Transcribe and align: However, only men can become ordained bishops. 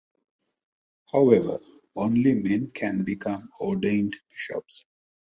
However, 1.13 1.59
only 1.95 2.33
men 2.33 2.71
can 2.71 3.03
become 3.03 3.47
ordained 3.61 4.15
bishops. 4.31 4.83